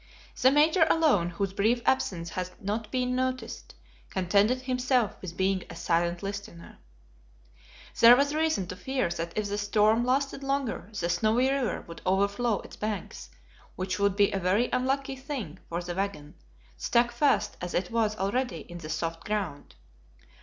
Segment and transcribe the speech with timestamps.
[0.35, 3.75] The Major alone, whose brief absence had not been noticed,
[4.09, 6.79] contented himself with being a silent listener.
[7.99, 12.01] There was reason to fear that if the storm lasted longer the Snowy River would
[12.03, 13.29] overflow its banks,
[13.75, 16.33] which would be a very unlucky thing for the wagon,
[16.77, 19.75] stuck fast as it was already in the soft ground.